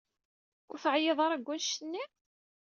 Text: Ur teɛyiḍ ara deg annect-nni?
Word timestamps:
Ur 0.71 0.77
teɛyiḍ 0.83 1.19
ara 1.25 1.39
deg 1.39 1.47
annect-nni? 1.55 2.03